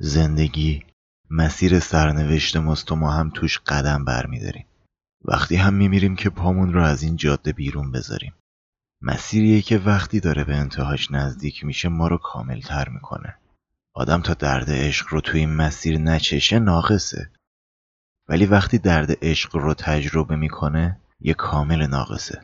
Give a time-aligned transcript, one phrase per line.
[0.00, 0.82] زندگی
[1.30, 4.66] مسیر سرنوشت ماست و ما هم توش قدم برمیداریم.
[5.24, 8.34] وقتی هم میمیریم که پامون رو از این جاده بیرون بذاریم.
[9.02, 13.34] مسیریه که وقتی داره به انتهاش نزدیک میشه ما رو کاملتر می‌کنه.
[13.94, 17.30] آدم تا درد عشق رو توی این مسیر نچشه ناقصه.
[18.28, 22.42] ولی وقتی درد عشق رو تجربه می‌کنه یه کامل ناقصه.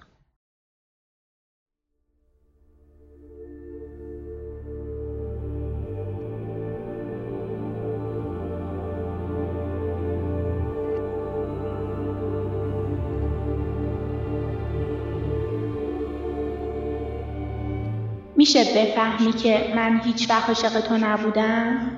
[18.45, 21.91] میشه بفهمی که من هیچ وقت عاشق تو نبودم؟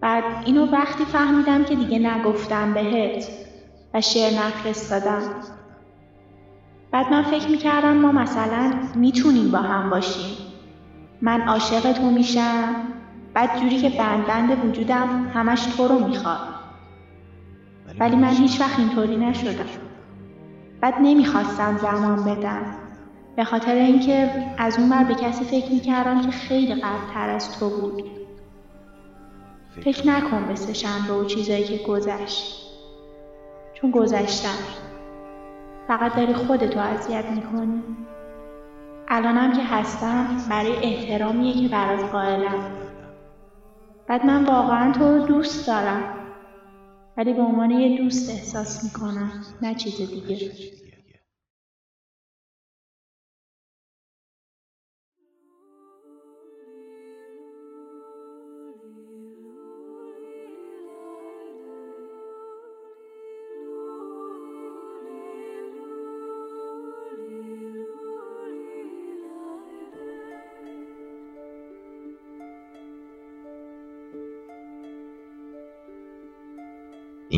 [0.00, 3.28] بعد اینو وقتی فهمیدم که دیگه نگفتم بهت
[3.94, 5.22] و شعر نفرستادم.
[6.90, 10.36] بعد من فکر می‌کردم ما مثلا می‌تونیم با هم باشیم.
[11.22, 12.74] من عاشق تو میشم
[13.34, 16.54] بعد جوری که بند بند وجودم همش تو رو می‌خواد.
[18.00, 19.64] ولی من هیچ وقت اینطوری نشدم.
[20.80, 22.83] بعد نمی‌خواستم زمان بدم.
[23.36, 27.68] به خاطر اینکه از اون بر به کسی فکر می‌کردم که خیلی قبلتر از تو
[27.68, 28.04] بود.
[29.84, 32.64] فکر نکن به به و چیزایی که گذشت.
[33.74, 34.58] چون گذشتم.
[35.88, 37.82] فقط داری خودتو اذیت می‌کنی.
[39.08, 42.70] الانم که هستم برای احترامیه که برات قائلم.
[44.06, 46.02] بعد من واقعا تو دوست دارم.
[47.16, 49.32] ولی به عنوان یه دوست احساس می‌کنم.
[49.62, 50.50] نه چیز دیگه.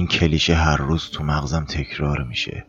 [0.06, 2.66] این کلیشه هر روز تو مغزم تکرار میشه.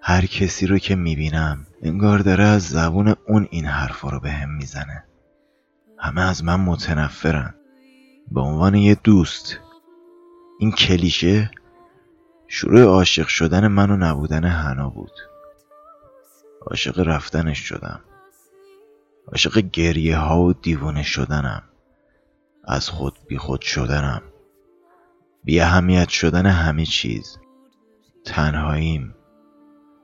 [0.00, 4.50] هر کسی رو که می‌بینم انگار داره از زبون اون این حرفا رو به هم
[4.50, 5.04] می‌زنه.
[5.98, 7.54] همه از من متنفرن.
[8.30, 9.58] به عنوان یه دوست.
[10.58, 11.50] این کلیشه
[12.48, 15.12] شروع عاشق شدن من و نبودن هنا بود.
[16.60, 18.00] عاشق رفتنش شدم.
[19.28, 21.62] عاشق گریه ها و دیوونه شدنم.
[22.64, 24.22] از خود بی خود شدنم.
[25.44, 27.38] بی اهمیت شدن همه چیز.
[28.24, 29.14] تنهاییم.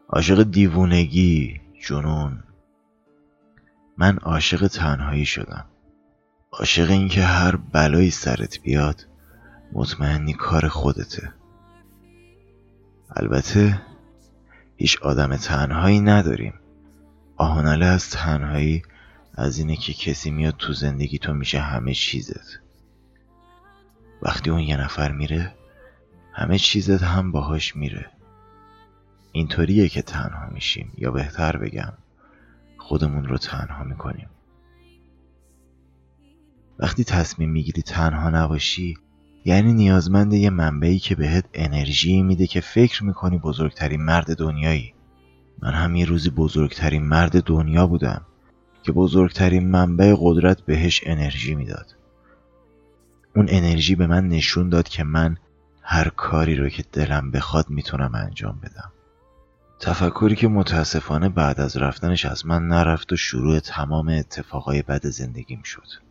[0.08, 2.42] عاشق دیوونگی جنون.
[3.98, 5.64] من عاشق تنهایی شدم.
[6.52, 9.06] عاشق اینکه هر بلایی سرت بیاد
[9.72, 11.32] مطمئنی کار خودته.
[13.16, 13.82] البته
[14.76, 16.54] هیچ آدم تنهایی نداریم.
[17.36, 18.82] آهناله از تنهایی
[19.34, 22.60] از اینه که کسی میاد تو زندگی تو میشه همه چیزت.
[24.22, 25.54] وقتی اون یه نفر میره
[26.32, 28.10] همه چیزت هم باهاش میره.
[29.32, 31.92] اینطوریه که تنها میشیم یا بهتر بگم
[32.78, 34.28] خودمون رو تنها می‌کنیم.
[36.78, 38.96] وقتی تصمیم می‌گیری تنها نباشی
[39.44, 44.94] یعنی نیازمند یه منبعی که بهت انرژی میده که فکر می‌کنی بزرگترین مرد دنیایی.
[45.62, 48.26] من هم یه روزی بزرگترین مرد دنیا بودم
[48.82, 51.99] که بزرگترین منبع قدرت بهش انرژی می‌داد.
[53.36, 55.36] اون انرژی به من نشون داد که من
[55.82, 58.92] هر کاری رو که دلم بخواد می‌تونم انجام بدم.
[59.80, 65.62] تفکری که متاسفانه بعد از رفتنش از من نرفت و شروع تمام اتفاقای بد زندگیم
[65.62, 66.09] شد.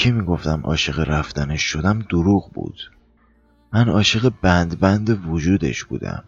[0.00, 2.90] اینکه می‌گفتم عاشق رفتنش شدم دروغ بود.
[3.72, 6.24] من عاشق بند بند وجودش بودم.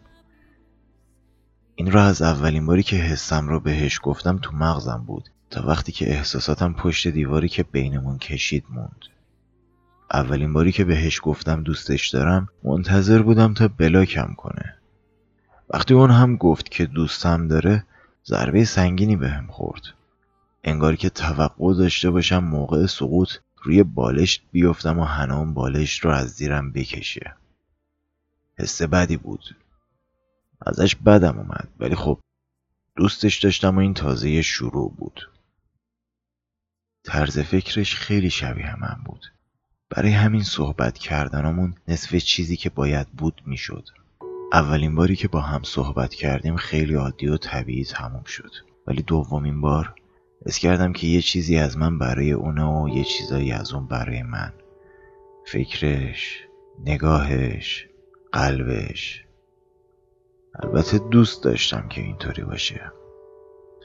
[1.74, 5.92] این را از اولین باری که حسم را بهش گفتم تو مغزم بود تا وقتی
[5.92, 9.04] که احساساتم پشت دیواری که بینمون کشید موند.
[10.12, 14.74] اولین باری که بهش گفتم دوستش دارم منتظر بودم تا بلاکم کنه.
[15.70, 17.84] وقتی اون هم گفت که دوستم داره
[18.26, 19.82] ضربه سنگینی بهم خورد.
[20.64, 26.28] انگار که توقع داشته باشم موقع سقوط روی بالشت بیفتم و هنام بالشت رو از
[26.28, 27.34] زیرم بکشه.
[28.58, 29.56] حس بدی بود.
[30.66, 32.20] ازش بدم اومد ولی خب
[32.96, 35.30] دوستش داشتم و این تازه شروع بود.
[37.04, 39.26] طرز فکرش خیلی شبیه من بود.
[39.90, 43.88] برای همین صحبت کردنمون نصف چیزی که باید بود می‌شد.
[44.52, 48.52] اولین باری که با هم صحبت کردیم خیلی عادی و طبیعی تموم شد.
[48.86, 49.94] ولی دومین بار
[50.46, 54.22] اس کردم که یه چیزی از من برای اونه و یه چیزایی از اون برای
[54.22, 54.52] من.
[55.46, 56.46] فکرش
[56.84, 57.88] نگاهش
[58.32, 59.24] قلبش.
[60.62, 62.92] البته دوست داشتم که اینطوری باشه.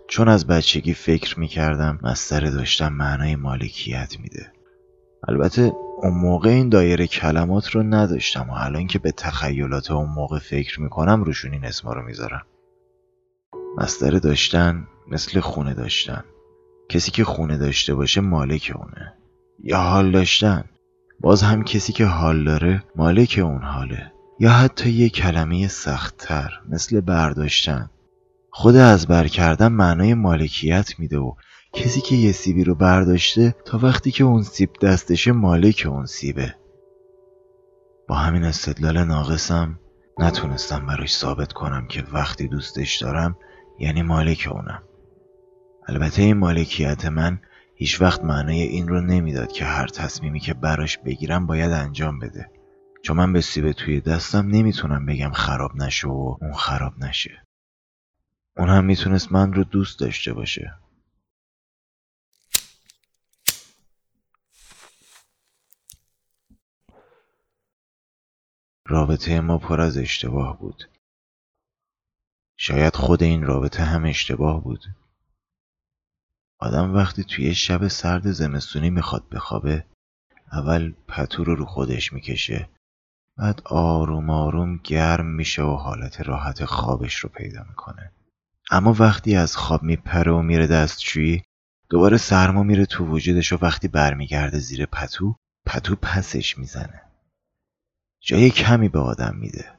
[0.07, 4.51] چون از بچگی فکر می‌کردم مستر داشتم معنای مالکیت میده.
[5.27, 5.71] البته
[6.01, 10.81] اون موقع این دایره کلمات رو نداشتم و الان که به تخیلات اون موقع فکر
[10.81, 12.45] می‌کنم روشون این اسما رو می‌ذارم.
[13.77, 16.24] مستر داشتن مثل خونه داشتن.
[16.89, 19.13] کسی که خونه داشته باشه مالک اونه.
[19.63, 20.63] یا حال داشتن.
[21.19, 24.12] باز هم کسی که حال داره مالک اون حاله.
[24.39, 27.89] یا حتی یه کلمه سختتر مثل برداشتن.
[28.51, 31.34] خود از بر کردن معنای مالکیت میده و
[31.74, 36.56] کسی که یه سیبی رو برداشته تا وقتی که اون سیب دستشه مالک اون سیبه.
[38.07, 39.80] با همین استدلال ناقصم
[40.19, 43.38] نتونستم براش ثابت کنم که وقتی دوستش دارم
[43.80, 44.84] یعنی مالک اونم.
[45.89, 47.42] البته این مالکیت من
[47.75, 52.51] هیچ وقت معنای این رو نمی‌داد که هر تصمیمی که براش بگیرم باید انجام بده.
[53.04, 57.44] چون من به سیب توی دستم نمی‌تونم بگم خراب نشه و اون خراب نشه.
[58.57, 60.74] اون هم می‌تونست من رو دوست داشته باشه.
[68.86, 70.89] رابطه ما پر از اشتباه بود.
[72.57, 74.84] شاید خود این رابطه هم اشتباه بود.
[76.59, 79.86] آدم وقتی توی شب سرد زمستونی می‌خواد بخوابه
[80.51, 82.69] اول پتو رو رو خودش می‌کشه
[83.38, 88.12] بعد آروم آروم گرم میشه و حالت راحت خوابش رو پیدا می‌کنه.
[88.71, 91.44] اما وقتی از خواب میپره و میره دستشویی
[91.89, 97.01] دوباره سرما میره تو وجودش و وقتی برمیگرده زیر پتو پتو پسش می‌زنه.
[98.19, 99.71] جای کمی به آدم میده.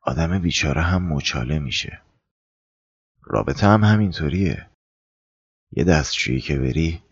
[0.00, 2.02] آدم بیچاره هم مچاله میشه.
[3.22, 4.70] رابطه هم همینطوریه.
[5.76, 7.02] یه دستشویی که بری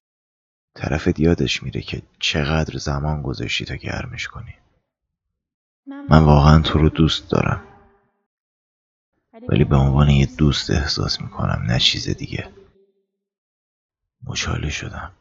[0.75, 4.55] طرفت یادش میره که چقدر زمان گذاشتی تا گرمش کنی.
[5.87, 7.63] من واقعا تو رو دوست دارم.
[9.49, 12.53] ولی به عنوان یه دوست احساس می‌کنم نه چیز دیگه.
[14.25, 15.13] مچاله شدم.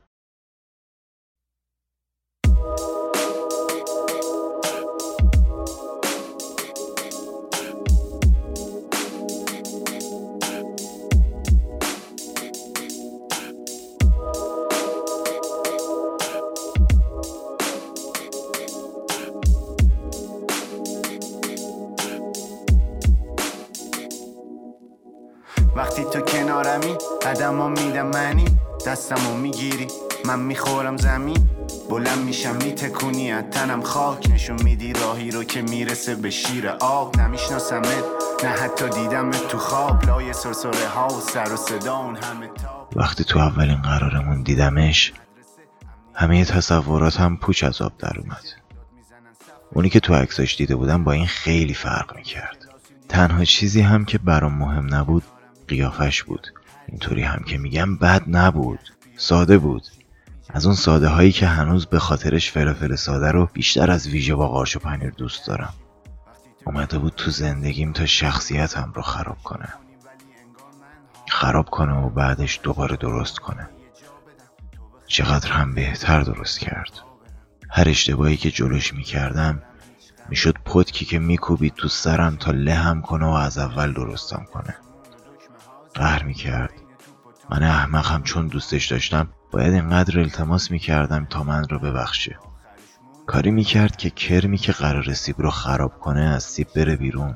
[27.52, 28.46] قدم میدم منی؟
[28.88, 29.88] دستمو می‌گیری؟
[30.26, 31.50] من می‌خورم زمین؟
[31.90, 37.20] بلند میشم میتکونی؟ از تنم خاک نشون میدی؟ راهی رو که می‌رسه به شیر آب.
[37.20, 38.04] نمیشناسمت
[38.44, 40.06] نه حتی دیدم تو خواب.
[40.06, 42.90] لای سرسره ها و سر و صدا اون همه تاب.
[42.96, 45.14] وقتی تو اولین قرارمون دیدمش
[46.14, 48.44] همه تصوراتم پوچ از آب در اومد.
[49.74, 52.58] اونی که تو عکساش دیده بودم با این خیلی فرق می‌کرد.
[53.10, 55.24] تنها چیزی هم که برام مهم نبود
[55.68, 56.48] قیافش بود.
[56.92, 58.80] اینطوری هم که میگم بد نبود.
[59.18, 59.84] ساده بود.
[60.50, 64.48] از اون ساده هایی که هنوز به خاطرش فلافل ساده رو بیشتر از ویژه با
[64.48, 65.74] قارچ و پنیر دوست دارم.
[66.66, 69.68] اومده بود تو زندگیم تا شخصیتم رو خراب کنه.
[71.30, 73.70] خراب کنه و بعدش دوباره درست کنه.
[75.08, 76.92] چقدر هم بهتر درست کرد.
[77.70, 79.62] هر اشتباهی که جلوش می‌کردم
[80.30, 84.76] می‌شد پتکی که میکوبید تو سرم تا لهم کنه و از اول درستم کنه.
[85.94, 86.81] قهر می‌کرد.
[87.52, 92.38] من احمقم چون دوستش داشتم باید اینقدر التماس می‌کردم تا من رو ببخشه.
[93.28, 97.36] کاری می‌کرد که کرمی که قرار سیب رو خراب کنه از سیب بره بیرون.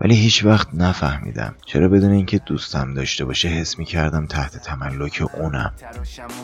[0.00, 1.54] ولی هیچ وقت نفهمیدم.
[1.66, 5.74] چرا بدون اینکه دوستم داشته باشه حس می‌کردم تحت تملک اونم.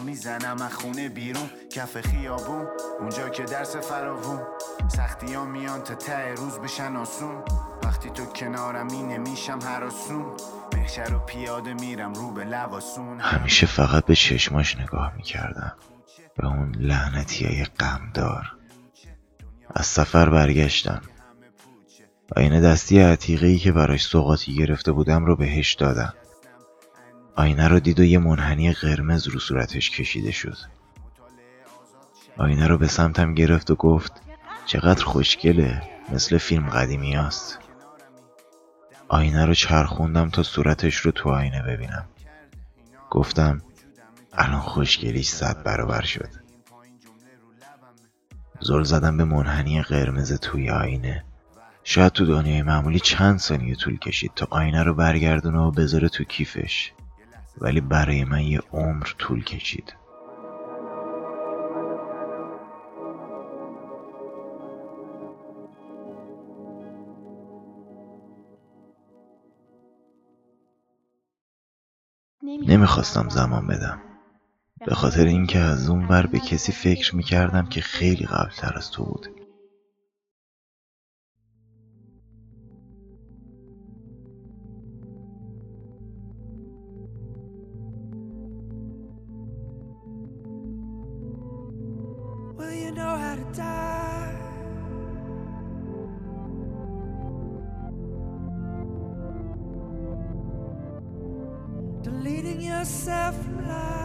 [0.06, 1.50] می‌زنم خونه بیرون.
[1.72, 2.66] کف خیابون
[3.00, 4.40] اونجا که درس فراوون.
[4.88, 7.44] سختی ها میان تا ته روز بشن آسون.
[8.02, 10.24] وقتی تو کنارمی نمیشم هراسون
[10.72, 15.72] محشر و پیاده میرم رو به لباسون همیشه فقط به چشماش نگاه می‌کردم.
[16.36, 18.52] به اون لعنتی های غمدار.
[19.74, 21.00] از سفر برگشتم.
[22.36, 26.14] این دستی عتیقه ای که براش سوقاتی گرفته بودم رو بهش دادم.
[27.36, 30.56] آینه رو دید و یه منحنی قرمز رو صورتش کشیده شد.
[32.38, 34.12] آینه رو به سمتم گرفت و گفت
[34.66, 35.82] چقدر خوشگله
[36.12, 37.61] مثل فیلم قدیمی هست.
[39.12, 42.04] آینه رو چرخوندم تا صورتش رو تو آینه ببینم.
[43.10, 43.62] گفتم
[44.32, 46.28] الان خوشگلیش صد برابر شد.
[48.60, 51.24] زل زدم به منحنی قرمز توی آینه.
[51.84, 56.24] شاید تو دنیای معمولی چند ثانیه طول کشید تا آینه رو برگردونه و بذاره تو
[56.24, 56.92] کیفش.
[57.58, 59.94] ولی برای من یه عمر طول کشید.
[72.42, 73.98] نمی‌خواستم زمان بدم.
[74.86, 79.04] به خاطر اینکه از اون بر به کسی فکر می‌کردم که خیلی قبلتر از تو
[79.04, 79.41] بود.
[102.60, 104.01] yourself alive.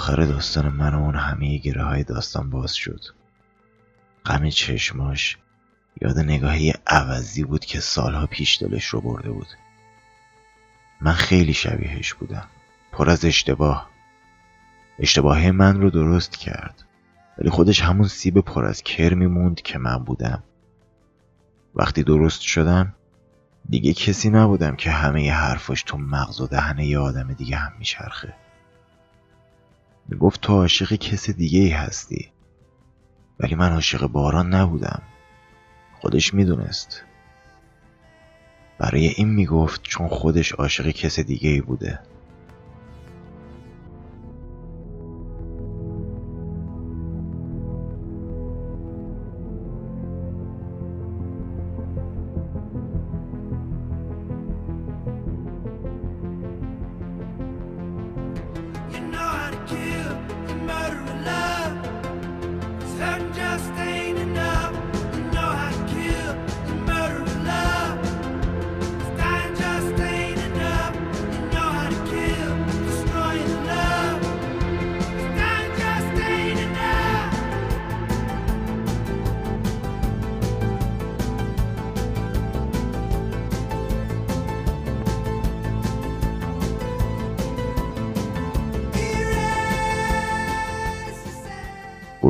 [0.00, 3.00] آخر داستان من و اون همه گره های داستان باز شد.
[4.26, 5.38] غم چشماش
[6.00, 9.46] یاد نگاهی عوضی بود که سالها پیش دلش رو برده بود.
[11.00, 12.46] من خیلی شبیهش بودم.
[12.92, 13.90] پر از اشتباه.
[14.98, 16.84] اشتباه من رو درست کرد.
[17.38, 20.42] ولی خودش همون سیب پر از کر میموند که من بودم.
[21.74, 22.94] وقتی درست شدم
[23.68, 28.39] دیگه کسی نبودم که همه حرفاش تو مغز و دهنه یه آدم دیگه هم میچرخه.
[30.10, 32.32] می‌گفت تو عاشق کس دیگه ای هستی.
[33.40, 35.02] ولی من عاشق باران نبودم.
[36.00, 37.02] خودش می‌دونست.
[38.78, 41.98] برای این می‌گفت چون خودش عاشق کس دیگه ای بوده.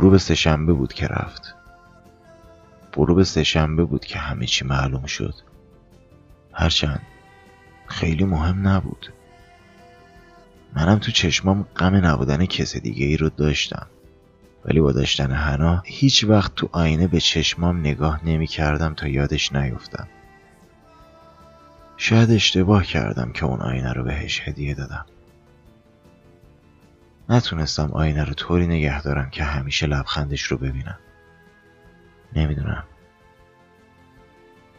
[0.00, 1.54] غروب سهشنبه بود که رفت.
[2.94, 5.34] غروب سهشنبه بود که همه چی معلوم شد.
[6.52, 7.02] هرچند
[7.86, 9.12] خیلی مهم نبود.
[10.76, 13.86] منم تو چشمام غم نبودن کس دیگه ای رو داشتم.
[14.64, 19.52] ولی با داشتن هنا هیچ وقت تو آینه به چشمام نگاه نمی کردم تا یادش
[19.52, 20.08] نیفتم
[21.96, 25.06] شاید اشتباه کردم که اون آینه رو بهش هدیه دادم.
[27.30, 30.98] نتونستم آینه رو طوری نگه دارم که همیشه لبخندش رو ببینم.
[32.36, 32.84] نمی‌دونم.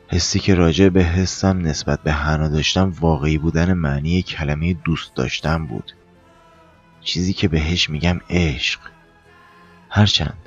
[0.08, 5.65] حسی که راجع به حسم نسبت به حنا داشتم واقعی بودن معنی کلمه دوست داشتم
[5.65, 5.91] بود.
[7.01, 8.79] چیزی که بهش میگم عشق.
[9.89, 10.38] هرچند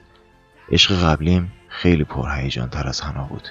[0.72, 3.48] عشق قبلیم خیلی پرهیجان تر از حنا بود.